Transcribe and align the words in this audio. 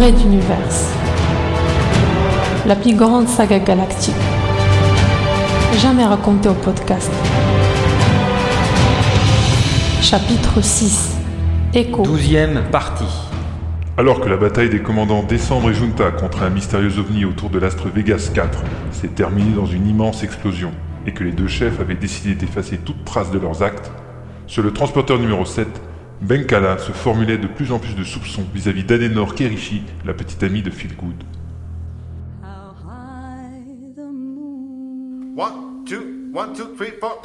Red 0.00 0.20
Universe. 0.20 0.92
La 2.66 2.76
plus 2.76 2.94
grande 2.94 3.26
saga 3.26 3.58
galactique. 3.58 4.14
Jamais 5.78 6.04
racontée 6.04 6.48
au 6.48 6.54
podcast. 6.54 7.10
Chapitre 10.00 10.60
6. 10.60 11.16
Écho. 11.74 12.04
Douzième 12.04 12.62
partie. 12.70 13.12
Alors 13.96 14.20
que 14.20 14.28
la 14.28 14.36
bataille 14.36 14.70
des 14.70 14.82
commandants 14.82 15.24
Décembre 15.24 15.70
et 15.70 15.74
Junta 15.74 16.12
contre 16.12 16.44
un 16.44 16.50
mystérieux 16.50 16.96
ovni 17.00 17.24
autour 17.24 17.50
de 17.50 17.58
l'astre 17.58 17.88
Vegas 17.88 18.30
4 18.32 18.62
s'est 18.92 19.08
terminée 19.08 19.56
dans 19.56 19.66
une 19.66 19.88
immense 19.88 20.22
explosion 20.22 20.70
et 21.06 21.12
que 21.12 21.24
les 21.24 21.32
deux 21.32 21.48
chefs 21.48 21.80
avaient 21.80 21.96
décidé 21.96 22.36
d'effacer 22.36 22.78
toute 22.78 23.04
trace 23.04 23.32
de 23.32 23.38
leurs 23.40 23.64
actes, 23.64 23.90
sur 24.46 24.62
le 24.62 24.72
transporteur 24.72 25.18
numéro 25.18 25.44
7, 25.44 25.66
Benkala 26.20 26.78
se 26.78 26.92
formulait 26.92 27.38
de 27.38 27.46
plus 27.46 27.70
en 27.70 27.78
plus 27.78 27.94
de 27.94 28.02
soupçons 28.02 28.44
vis-à-vis 28.52 28.84
d'Adenor 28.84 29.34
Kerishi, 29.34 29.82
la 30.04 30.14
petite 30.14 30.42
amie 30.42 30.62
de 30.62 30.70
Feelgood. 30.70 31.22
One, 35.36 35.84
two, 35.86 36.02
one, 36.34 36.52
two, 36.52 36.74
three, 36.76 36.92
four. 37.00 37.22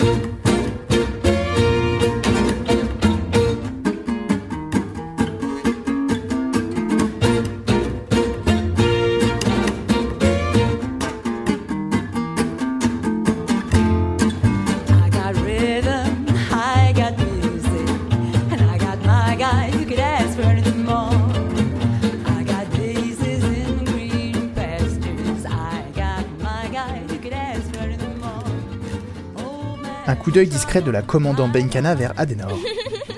D'œil 30.34 30.48
discret 30.48 30.82
de 30.82 30.92
la 30.92 31.04
commandant 31.04 31.48
Benkana 31.48 31.94
vers 31.96 32.14
Adenor. 32.18 32.58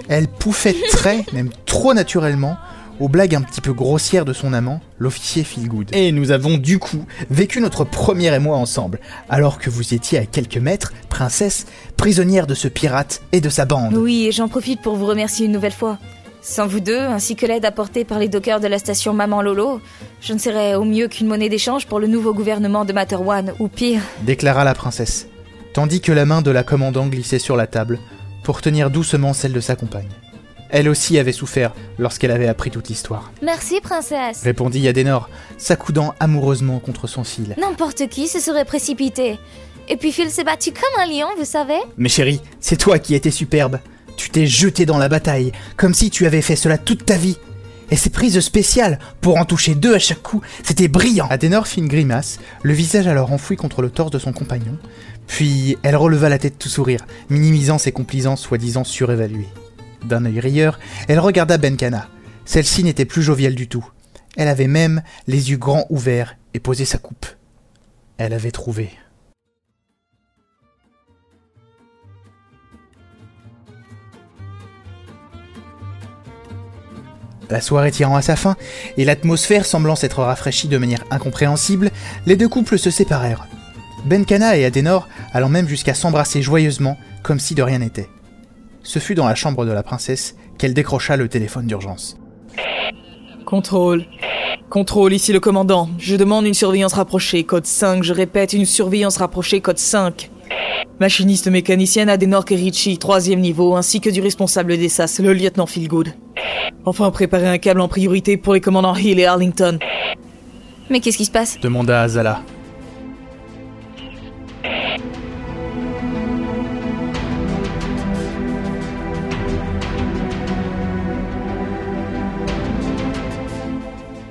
Elle 0.09 0.27
pouffait 0.27 0.75
très, 0.91 1.25
même 1.33 1.49
trop 1.65 1.93
naturellement, 1.93 2.57
aux 2.99 3.09
blagues 3.09 3.35
un 3.35 3.41
petit 3.41 3.61
peu 3.61 3.73
grossières 3.73 4.25
de 4.25 4.33
son 4.33 4.53
amant, 4.53 4.81
l'officier 4.99 5.43
Feelgood. 5.43 5.89
Et 5.93 6.11
nous 6.11 6.31
avons 6.31 6.57
du 6.57 6.77
coup 6.77 7.05
vécu 7.29 7.61
notre 7.61 7.85
premier 7.85 8.33
émoi 8.33 8.57
ensemble, 8.57 8.99
alors 9.29 9.59
que 9.59 9.69
vous 9.69 9.93
étiez 9.93 10.19
à 10.19 10.25
quelques 10.25 10.57
mètres, 10.57 10.93
princesse, 11.09 11.65
prisonnière 11.97 12.47
de 12.47 12.53
ce 12.53 12.67
pirate 12.67 13.21
et 13.31 13.41
de 13.41 13.49
sa 13.49 13.65
bande. 13.65 13.95
Oui, 13.95 14.25
et 14.27 14.31
j'en 14.31 14.47
profite 14.47 14.81
pour 14.81 14.95
vous 14.95 15.05
remercier 15.05 15.45
une 15.45 15.53
nouvelle 15.53 15.71
fois. 15.71 15.97
Sans 16.41 16.67
vous 16.67 16.79
deux, 16.79 16.99
ainsi 16.99 17.35
que 17.35 17.45
l'aide 17.45 17.65
apportée 17.65 18.03
par 18.03 18.19
les 18.19 18.27
dockers 18.27 18.59
de 18.59 18.67
la 18.67 18.77
station 18.77 19.13
Maman 19.13 19.41
Lolo, 19.41 19.81
je 20.21 20.33
ne 20.33 20.37
serais 20.37 20.75
au 20.75 20.83
mieux 20.83 21.07
qu'une 21.07 21.27
monnaie 21.27 21.49
d'échange 21.49 21.87
pour 21.87 21.99
le 21.99 22.07
nouveau 22.07 22.33
gouvernement 22.33 22.85
de 22.85 22.93
Materwan, 22.93 23.53
ou 23.59 23.67
pire. 23.67 24.01
déclara 24.21 24.63
la 24.63 24.75
princesse, 24.75 25.27
tandis 25.75 25.99
que 25.99 26.13
la 26.13 26.25
main 26.25 26.41
de 26.41 26.51
la 26.51 26.63
commandant 26.63 27.05
glissait 27.07 27.37
sur 27.37 27.57
la 27.57 27.67
table 27.67 27.99
pour 28.43 28.61
tenir 28.61 28.89
doucement 28.89 29.33
celle 29.33 29.51
de 29.51 29.59
sa 29.59 29.75
compagne. 29.75 30.07
Elle 30.69 30.87
aussi 30.87 31.19
avait 31.19 31.33
souffert 31.33 31.73
lorsqu'elle 31.99 32.31
avait 32.31 32.47
appris 32.47 32.71
toute 32.71 32.87
l'histoire, 32.87 33.31
Merci, 33.41 33.81
princesse. 33.81 34.41
répondit 34.43 34.87
Adenor, 34.87 35.29
s'accoudant 35.57 36.15
amoureusement 36.21 36.79
contre 36.79 37.07
son 37.07 37.25
cil. 37.25 37.55
N'importe 37.59 38.07
qui 38.07 38.29
se 38.29 38.39
serait 38.39 38.63
précipité. 38.63 39.37
Et 39.89 39.97
puis 39.97 40.13
Phil 40.13 40.31
s'est 40.31 40.45
battu 40.45 40.71
comme 40.71 41.01
un 41.03 41.07
lion, 41.07 41.27
vous 41.37 41.45
savez 41.45 41.77
Mais 41.97 42.09
chérie, 42.09 42.41
c'est 42.61 42.77
toi 42.77 42.97
qui 42.97 43.13
étais 43.13 43.29
superbe. 43.29 43.79
Tu 44.15 44.29
t'es 44.29 44.47
jeté 44.47 44.85
dans 44.85 44.97
la 44.97 45.09
bataille, 45.09 45.51
comme 45.75 45.93
si 45.93 46.09
tu 46.09 46.25
avais 46.25 46.41
fait 46.41 46.55
cela 46.55 46.77
toute 46.77 47.05
ta 47.05 47.17
vie. 47.17 47.37
Et 47.91 47.95
ces 47.95 48.09
prises 48.09 48.39
spéciales, 48.39 48.99
pour 49.21 49.37
en 49.37 49.45
toucher 49.45 49.75
deux 49.75 49.93
à 49.93 49.99
chaque 49.99 50.21
coup, 50.21 50.41
c'était 50.63 50.87
brillant. 50.87 51.27
Adenor 51.29 51.67
fit 51.67 51.79
une 51.79 51.87
grimace, 51.87 52.39
le 52.63 52.73
visage 52.73 53.07
alors 53.07 53.31
enfoui 53.31 53.57
contre 53.57 53.81
le 53.81 53.89
torse 53.89 54.11
de 54.11 54.19
son 54.19 54.33
compagnon, 54.33 54.77
puis 55.27 55.77
elle 55.83 55.95
releva 55.95 56.29
la 56.29 56.39
tête 56.39 56.57
tout 56.57 56.69
sourire, 56.69 57.05
minimisant 57.29 57.77
ses 57.77 57.91
complaisances 57.91 58.41
soi-disant 58.41 58.83
surévaluées. 58.83 59.49
D'un 60.05 60.25
œil 60.25 60.39
rieur, 60.39 60.79
elle 61.07 61.19
regarda 61.19 61.57
Benkana. 61.57 62.07
Celle-ci 62.45 62.83
n'était 62.83 63.05
plus 63.05 63.23
joviale 63.23 63.55
du 63.55 63.67
tout. 63.67 63.87
Elle 64.37 64.47
avait 64.47 64.67
même 64.67 65.01
les 65.27 65.49
yeux 65.51 65.57
grands 65.57 65.85
ouverts 65.89 66.37
et 66.53 66.59
posé 66.59 66.85
sa 66.85 66.97
coupe. 66.97 67.25
Elle 68.17 68.33
avait 68.33 68.51
trouvé. 68.51 68.91
La 77.49 77.61
soirée 77.61 77.91
tirant 77.91 78.15
à 78.15 78.21
sa 78.21 78.35
fin, 78.35 78.55
et 78.97 79.05
l'atmosphère 79.05 79.65
semblant 79.65 79.95
s'être 79.95 80.19
rafraîchie 80.19 80.67
de 80.67 80.77
manière 80.77 81.03
incompréhensible, 81.11 81.91
les 82.25 82.35
deux 82.35 82.49
couples 82.49 82.79
se 82.79 82.89
séparèrent. 82.89 83.47
Benkana 84.05 84.57
et 84.57 84.65
Adenor 84.65 85.07
allant 85.33 85.49
même 85.49 85.67
jusqu'à 85.67 85.93
s'embrasser 85.93 86.41
joyeusement, 86.41 86.97
comme 87.23 87.39
si 87.39 87.55
de 87.55 87.63
rien 87.63 87.79
n'était. 87.79 88.09
Ce 88.83 88.99
fut 88.99 89.15
dans 89.15 89.27
la 89.27 89.35
chambre 89.35 89.65
de 89.65 89.71
la 89.71 89.83
princesse 89.83 90.35
qu'elle 90.57 90.73
décrocha 90.73 91.17
le 91.17 91.27
téléphone 91.27 91.65
d'urgence. 91.65 92.17
Contrôle. 93.45 94.05
Contrôle, 94.69 95.13
ici 95.13 95.33
le 95.33 95.39
commandant. 95.39 95.89
Je 95.97 96.15
demande 96.15 96.45
une 96.45 96.53
surveillance 96.53 96.93
rapprochée, 96.93 97.43
code 97.43 97.65
5. 97.65 98.03
Je 98.03 98.13
répète, 98.13 98.53
une 98.53 98.65
surveillance 98.65 99.17
rapprochée, 99.17 99.61
code 99.61 99.79
5. 99.79 100.29
Machiniste 100.99 101.47
mécanicienne 101.47 102.09
Adenor 102.09 102.45
Kerichi, 102.45 102.97
troisième 102.97 103.41
niveau, 103.41 103.75
ainsi 103.75 104.01
que 104.01 104.09
du 104.09 104.21
responsable 104.21 104.77
des 104.77 104.89
SAS, 104.89 105.19
le 105.19 105.33
lieutenant 105.33 105.65
Feelgood. 105.65 106.13
Enfin, 106.85 107.09
préparez 107.11 107.47
un 107.47 107.57
câble 107.57 107.81
en 107.81 107.87
priorité 107.87 108.37
pour 108.37 108.53
les 108.53 108.61
commandants 108.61 108.95
Hill 108.95 109.19
et 109.19 109.25
Arlington. 109.25 109.79
Mais 110.89 110.99
qu'est-ce 110.99 111.17
qui 111.17 111.25
se 111.25 111.31
passe 111.31 111.59
demanda 111.59 112.01
Azala. 112.01 112.41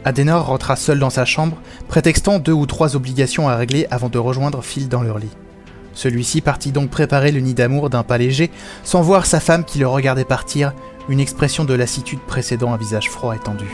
Adenor 0.07 0.45
rentra 0.47 0.77
seul 0.77 0.99
dans 0.99 1.09
sa 1.09 1.25
chambre, 1.25 1.57
prétextant 1.89 2.39
deux 2.39 2.53
ou 2.53 2.67
trois 2.67 2.95
obligations 2.95 3.49
à 3.49 3.57
régler 3.57 3.87
avant 3.91 4.11
de 4.11 4.19
rejoindre 4.19 4.63
Phil 4.63 4.89
dans 4.89 5.03
leur 5.03 5.19
lit. 5.19 5.31
Celui-ci 5.95 6.41
partit 6.43 6.73
donc 6.73 6.91
préparer 6.91 7.33
le 7.33 7.41
nid 7.41 7.55
d'amour 7.55 7.89
d'un 7.89 8.03
pas 8.03 8.19
léger, 8.19 8.51
sans 8.83 9.01
voir 9.01 9.25
sa 9.25 9.41
femme 9.41 9.65
qui 9.65 9.79
le 9.79 9.89
regardait 9.89 10.25
partir, 10.25 10.75
une 11.09 11.21
expression 11.21 11.65
de 11.65 11.75
lassitude 11.75 12.21
précédant 12.21 12.73
un 12.73 12.77
visage 12.77 13.11
froid 13.11 13.35
et 13.35 13.39
tendu. 13.39 13.67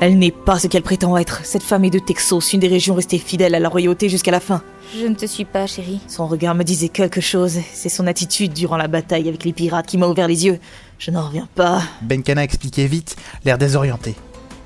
Elle 0.00 0.18
n'est 0.18 0.30
pas 0.30 0.60
ce 0.60 0.68
qu'elle 0.68 0.82
prétend 0.82 1.16
être. 1.16 1.40
Cette 1.44 1.64
femme 1.64 1.84
est 1.84 1.90
de 1.90 1.98
Texas, 1.98 2.52
une 2.52 2.60
des 2.60 2.68
régions 2.68 2.94
restées 2.94 3.18
fidèles 3.18 3.56
à 3.56 3.58
la 3.58 3.68
royauté 3.68 4.08
jusqu'à 4.08 4.30
la 4.30 4.38
fin. 4.38 4.62
Je 4.96 5.06
ne 5.06 5.14
te 5.14 5.26
suis 5.26 5.44
pas, 5.44 5.66
chérie. 5.66 6.00
Son 6.06 6.28
regard 6.28 6.54
me 6.54 6.62
disait 6.62 6.88
quelque 6.88 7.20
chose. 7.20 7.58
C'est 7.72 7.88
son 7.88 8.06
attitude 8.06 8.52
durant 8.52 8.76
la 8.76 8.86
bataille 8.86 9.28
avec 9.28 9.44
les 9.44 9.52
pirates 9.52 9.86
qui 9.86 9.98
m'a 9.98 10.06
ouvert 10.06 10.28
les 10.28 10.46
yeux. 10.46 10.60
Je 11.00 11.10
n'en 11.10 11.26
reviens 11.26 11.48
pas. 11.54 11.82
Benkana 12.02 12.44
expliquait 12.44 12.86
vite, 12.86 13.16
l'air 13.44 13.58
désorienté. 13.58 14.14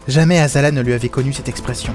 Jamais 0.06 0.38
Azala 0.38 0.71
ne 0.71 0.82
lui 0.82 0.93
avait 0.93 1.09
connu 1.09 1.32
cette 1.32 1.49
expression. 1.49 1.94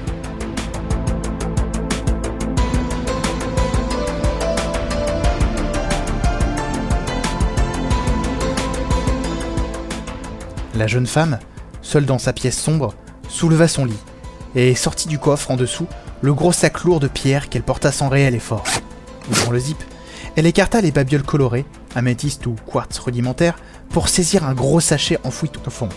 La 10.78 10.86
jeune 10.86 11.08
femme, 11.08 11.40
seule 11.82 12.06
dans 12.06 12.20
sa 12.20 12.32
pièce 12.32 12.56
sombre, 12.56 12.94
souleva 13.28 13.66
son 13.66 13.84
lit 13.84 13.98
et 14.54 14.76
sortit 14.76 15.08
du 15.08 15.18
coffre 15.18 15.50
en 15.50 15.56
dessous 15.56 15.88
le 16.20 16.32
gros 16.32 16.52
sac 16.52 16.84
lourd 16.84 17.00
de 17.00 17.08
pierres 17.08 17.48
qu'elle 17.48 17.64
porta 17.64 17.90
sans 17.90 18.08
réel 18.08 18.36
effort. 18.36 18.62
Ouvrant 19.28 19.50
le 19.50 19.58
zip, 19.58 19.82
elle 20.36 20.46
écarta 20.46 20.80
les 20.80 20.92
babioles 20.92 21.24
colorées, 21.24 21.64
améthyste 21.96 22.46
ou 22.46 22.54
quartz 22.64 22.96
rudimentaire, 23.00 23.58
pour 23.88 24.08
saisir 24.08 24.44
un 24.44 24.54
gros 24.54 24.78
sachet 24.78 25.18
enfoui 25.24 25.48
tout 25.48 25.66
au 25.66 25.70
fond. 25.70 25.88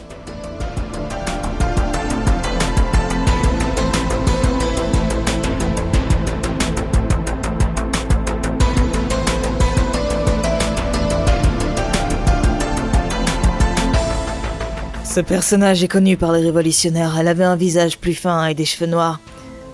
Ce 15.13 15.19
personnage 15.19 15.83
est 15.83 15.89
connu 15.89 16.15
par 16.15 16.31
les 16.31 16.39
révolutionnaires. 16.39 17.17
Elle 17.19 17.27
avait 17.27 17.43
un 17.43 17.57
visage 17.57 17.97
plus 17.97 18.13
fin 18.13 18.45
et 18.45 18.53
des 18.53 18.63
cheveux 18.63 18.89
noirs. 18.89 19.19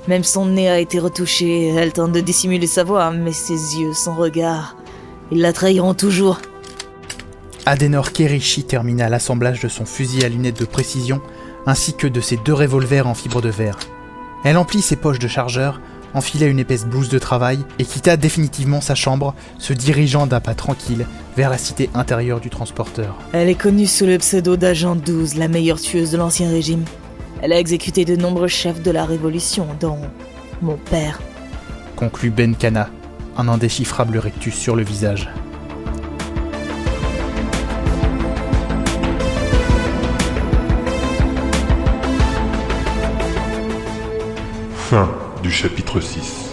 Même 0.08 0.24
son 0.24 0.48
nez 0.48 0.68
a 0.68 0.80
été 0.80 0.98
retouché. 0.98 1.68
Elle 1.68 1.94
tente 1.94 2.12
de 2.12 2.22
dissimuler 2.22 2.66
sa 2.66 2.84
voix, 2.84 3.12
mais 3.12 3.34
ses 3.34 3.78
yeux, 3.78 3.94
son 3.94 4.16
regard, 4.16 4.76
ils 5.32 5.40
la 5.40 5.54
trahiront 5.54 5.94
toujours. 5.94 6.40
Adenor 7.68 8.14
Kerishi 8.14 8.64
termina 8.64 9.10
l'assemblage 9.10 9.60
de 9.60 9.68
son 9.68 9.86
fusil 9.86 10.26
à 10.26 10.30
lunettes 10.30 10.60
de 10.60 10.66
précision 10.66 11.22
ainsi 11.68 11.94
que 11.94 12.08
de 12.08 12.20
ses 12.20 12.38
deux 12.38 12.56
revolvers 12.56 13.06
en 13.06 13.14
fibre 13.14 13.40
de 13.40 13.50
verre. 13.50 13.78
Elle 14.44 14.58
emplit 14.58 14.82
ses 14.82 14.96
poches 14.96 15.20
de 15.20 15.28
chargeur 15.28 15.80
enfila 16.14 16.48
une 16.48 16.60
épaisse 16.60 16.86
blouse 16.86 17.10
de 17.10 17.20
travail 17.20 17.60
et 17.80 17.86
quitta 17.86 18.18
définitivement 18.18 18.82
sa 18.82 18.96
chambre, 18.96 19.36
se 19.60 19.74
dirigeant 19.74 20.28
d'un 20.28 20.40
pas 20.40 20.56
tranquille 20.56 21.06
vers 21.36 21.50
la 21.50 21.58
cité 21.58 21.90
intérieure 21.94 22.40
du 22.40 22.50
transporteur. 22.50 23.16
Elle 23.34 23.50
est 23.50 23.56
connue 23.56 23.86
sous 23.86 24.06
le 24.06 24.18
pseudo 24.18 24.58
d'Agent 24.58 24.96
12, 24.96 25.36
la 25.36 25.48
meilleure 25.48 25.80
tueuse 25.80 26.12
de 26.12 26.18
l'Ancien 26.18 26.50
Régime. 26.50 26.86
Elle 27.42 27.54
a 27.54 27.60
exécuté 27.60 28.06
de 28.06 28.16
nombreux 28.16 28.48
chefs 28.48 28.82
de 28.82 28.92
la 28.92 29.06
Révolution, 29.06 29.68
dont 29.80 30.00
mon 30.62 30.78
père. 30.78 31.20
Conclut 31.96 32.32
Ben 32.32 32.56
Kana, 32.56 32.90
un 33.38 33.48
indéchiffrable 33.48 34.18
rectus 34.18 34.56
sur 34.56 34.76
le 34.76 34.84
visage. 34.84 35.30
Fin 44.90 45.27
chapitre 45.50 46.02
6. 46.02 46.47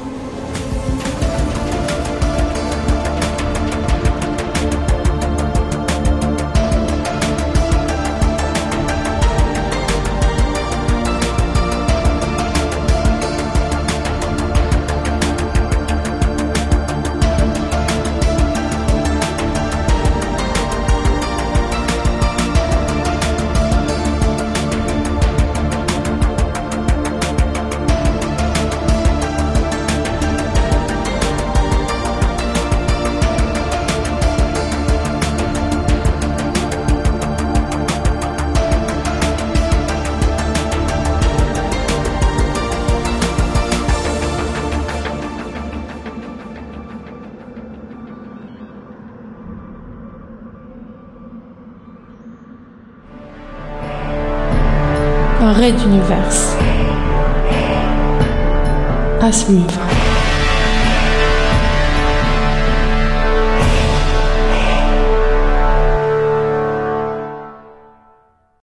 Un 55.56 55.60
raid 55.60 55.76
d'univers. 55.76 56.56
À 59.20 59.30
suivre. 59.30 59.93